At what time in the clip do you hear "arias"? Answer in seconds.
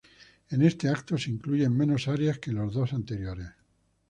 2.07-2.39